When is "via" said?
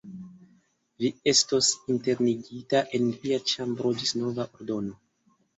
3.21-3.39